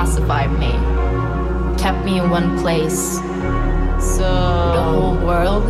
pacified 0.00 0.50
me, 0.58 0.72
kept 1.76 2.02
me 2.06 2.18
in 2.18 2.30
one 2.30 2.58
place. 2.60 3.20
So 4.16 4.28
The 4.76 4.82
whole 4.82 5.16
world, 5.28 5.66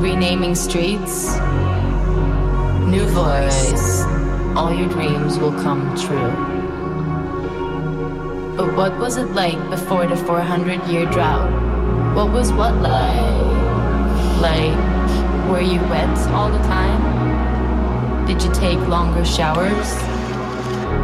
renaming 0.00 0.54
streets, 0.54 1.36
new 2.94 3.04
voice. 3.12 4.00
All 4.56 4.72
your 4.72 4.88
dreams 4.88 5.38
will 5.38 5.52
come 5.64 5.82
true. 6.04 6.32
But 8.56 8.74
what 8.74 8.96
was 8.98 9.18
it 9.18 9.28
like 9.42 9.60
before 9.68 10.06
the 10.06 10.16
400 10.16 10.86
year 10.88 11.04
drought? 11.04 11.50
What 12.16 12.32
was 12.32 12.50
what 12.50 12.76
like? 12.76 13.20
Like, 14.40 14.76
were 15.50 15.60
you 15.60 15.80
wet 15.92 16.16
all 16.32 16.50
the 16.50 16.64
time? 16.64 17.00
Did 18.26 18.42
you 18.42 18.50
take 18.54 18.80
longer 18.88 19.26
showers? 19.26 20.15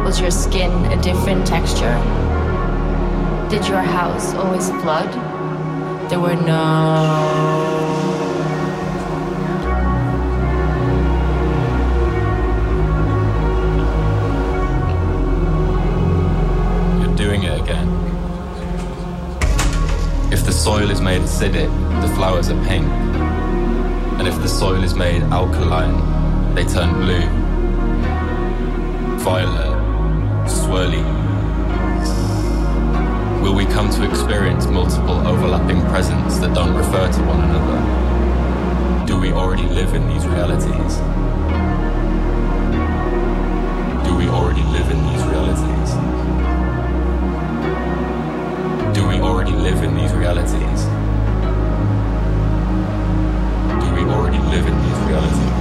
Was 0.03 0.19
your 0.19 0.31
skin 0.31 0.71
a 0.91 1.01
different 1.01 1.47
texture? 1.47 1.97
Did 3.49 3.67
your 3.67 3.81
house 3.81 4.33
always 4.33 4.69
flood? 4.81 5.11
There 6.09 6.19
were 6.19 6.35
no. 6.35 7.53
You're 16.99 17.15
doing 17.15 17.43
it 17.43 17.59
again. 17.61 17.89
If 20.31 20.45
the 20.45 20.51
soil 20.51 20.91
is 20.91 20.99
made 20.99 21.21
acidic, 21.21 21.69
the 22.01 22.13
flowers 22.15 22.49
are 22.49 22.65
pink. 22.65 22.85
And 24.19 24.27
if 24.27 24.35
the 24.41 24.49
soil 24.49 24.83
is 24.83 24.93
made 24.93 25.23
alkaline, 25.23 26.53
they 26.53 26.65
turn 26.65 26.93
blue, 26.95 27.27
violet, 29.19 29.72
swirly. 30.73 31.03
Will 33.43 33.53
we 33.53 33.65
come 33.65 33.91
to 33.91 34.09
experience 34.09 34.65
multiple 34.65 35.27
overlapping 35.27 35.81
presents 35.81 36.39
that 36.39 36.55
don't 36.55 36.75
refer 36.75 37.11
to 37.11 37.21
one 37.25 37.41
another? 37.41 39.05
Do 39.05 39.19
we 39.19 39.31
already 39.31 39.67
live 39.67 39.93
in 39.93 40.07
these 40.07 40.25
realities? 40.25 40.97
Do 44.07 44.15
we 44.15 44.27
already 44.27 44.63
live 44.63 44.89
in 44.89 44.99
these 45.09 45.23
realities? 45.31 45.89
Do 48.97 49.07
we 49.07 49.19
already 49.19 49.51
live 49.51 49.83
in 49.83 49.95
these 49.95 50.13
realities? 50.13 50.85
Do 53.83 53.93
we 53.93 54.01
already 54.11 54.39
live 54.39 54.65
in 54.65 54.81
these 54.81 54.97
realities? 55.05 55.52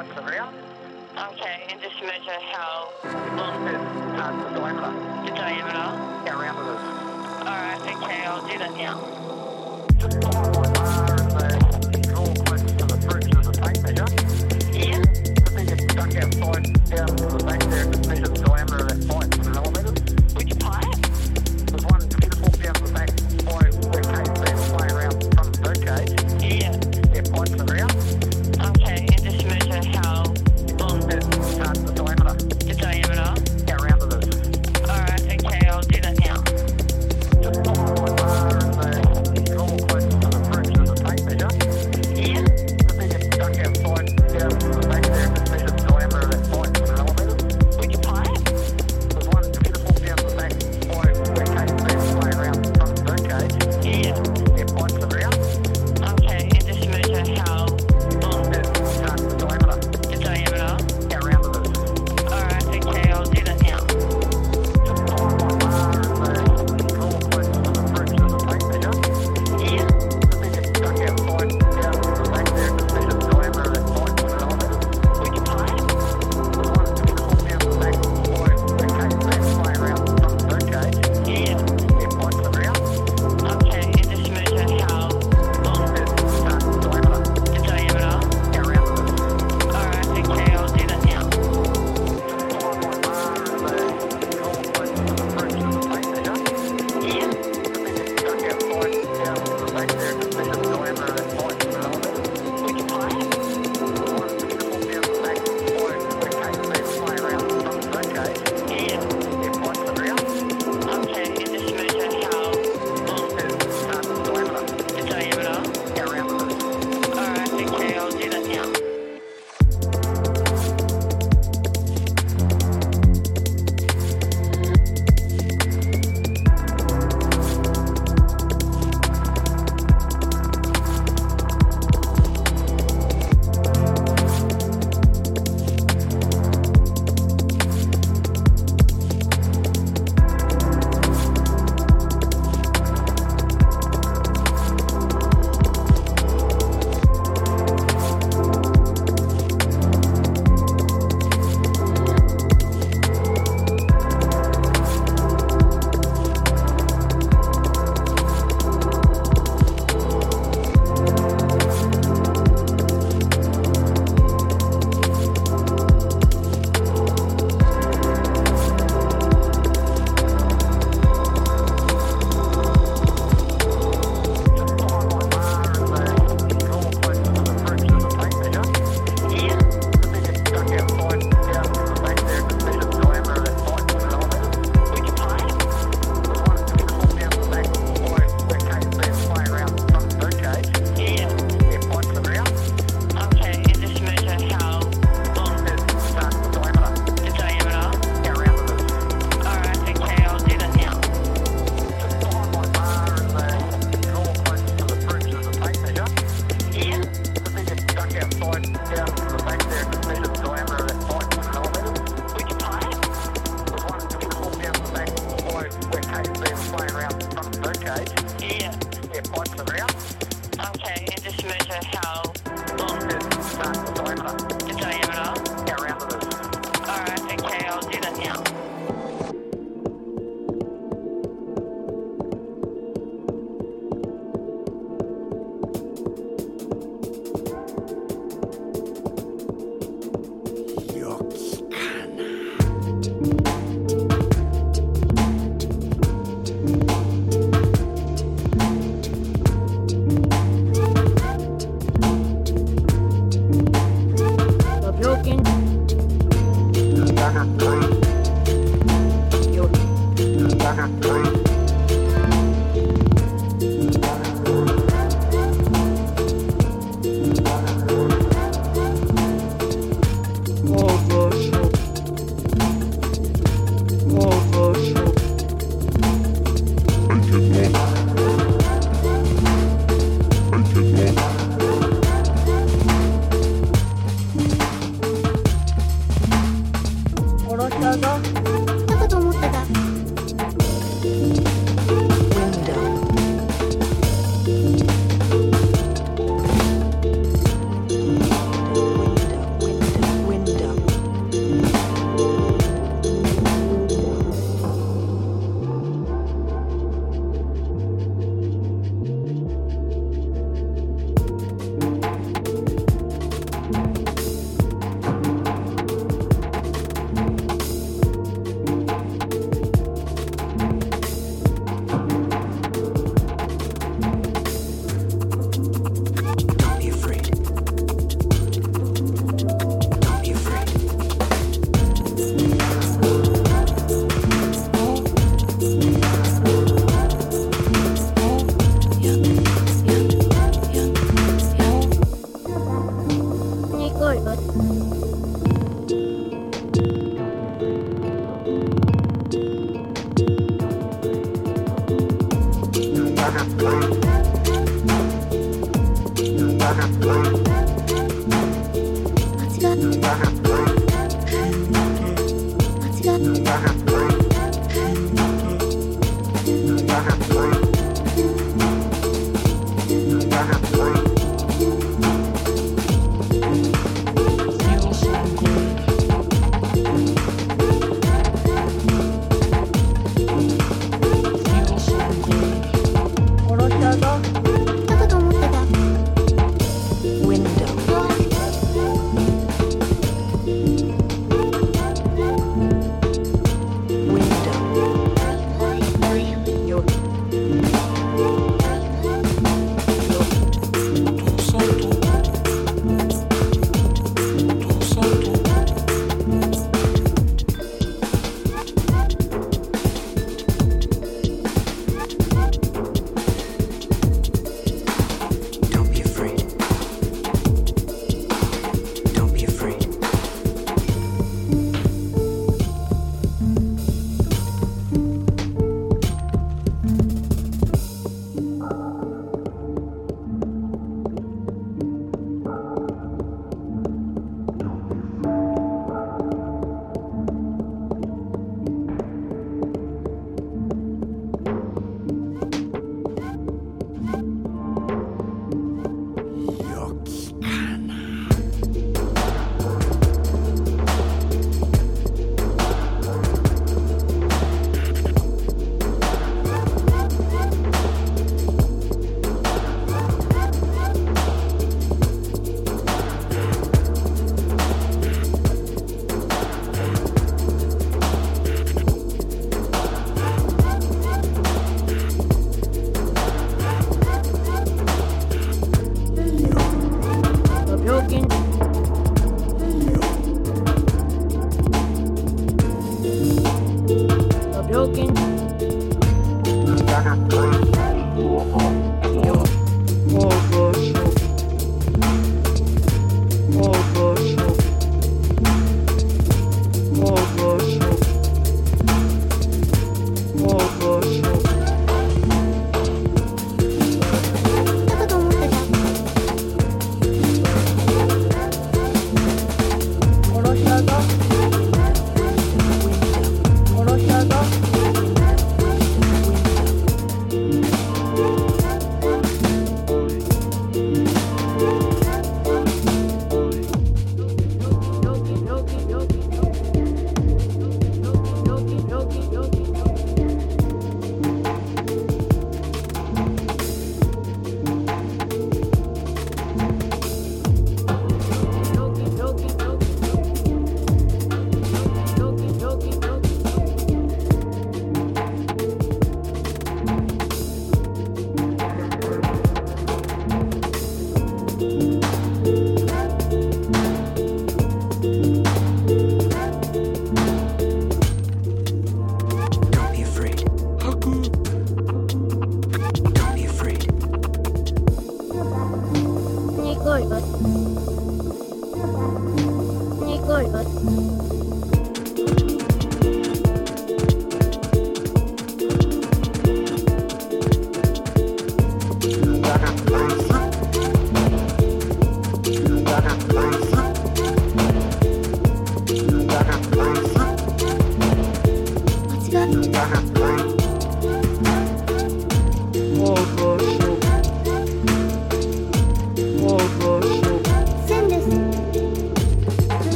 Okay, 0.00 1.66
and 1.68 1.78
just 1.82 2.00
measure 2.00 2.40
how 2.52 2.90
long 3.36 3.64
the, 3.66 3.76
uh, 3.76 4.48
the 4.48 4.58
diameter. 4.58 4.92
The 5.26 5.36
diameter? 5.36 5.86
How 6.26 6.40
round 6.40 6.58
it 6.58 6.72
is. 6.72 6.80
Alright, 7.46 7.82
okay, 7.82 8.24
I'll 8.24 8.40
do 8.48 8.56
that 8.58 8.72
now. 8.78 10.59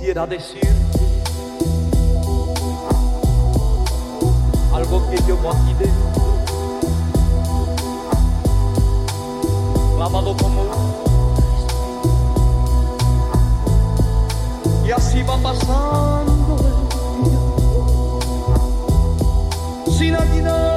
quisiera 0.00 0.26
decirte 0.26 0.98
algo 4.72 5.10
que 5.10 5.16
llevo 5.18 5.50
aquí 5.50 5.74
dentro, 5.78 6.22
clavado 9.96 10.36
como 10.36 11.09
Y 14.90 14.92
así 14.92 15.22
va 15.22 15.36
pasando 15.36 16.56
el. 19.86 19.92
Sin 19.92 20.16
aguilar. 20.16 20.69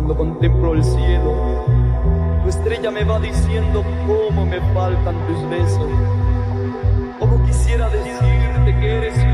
cuando 0.00 0.16
contemplo 0.16 0.72
el 0.72 0.82
cielo. 0.82 1.66
Tu 2.42 2.48
estrella 2.48 2.90
me 2.90 3.04
va 3.04 3.20
diciendo 3.20 3.84
cómo 4.06 4.46
me 4.46 4.58
faltan 4.72 5.14
tus 5.26 5.50
besos. 5.50 5.90
Cómo 7.18 7.44
quisiera 7.44 7.90
decirte 7.90 8.80
que 8.80 8.96
eres 8.96 9.29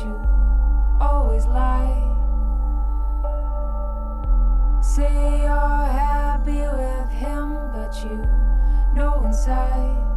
you 0.00 0.20
always 1.00 1.46
lie. 1.46 2.08
Say 4.80 5.42
you're 5.42 5.86
happy 6.02 6.60
with 6.60 7.10
him, 7.10 7.54
but 7.72 7.94
you 8.04 8.24
know 8.94 9.22
inside. 9.24 10.11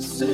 so 0.00 0.27